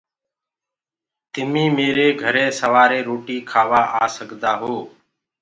تمينٚ 1.33 1.73
ميري 1.77 2.07
گھري 2.21 2.45
سورآري 2.59 2.99
روٽي 3.07 3.37
کآوآ 3.49 3.81
آ 4.01 4.03
سڪدآ 4.15 4.51
هو۔ 4.61 4.75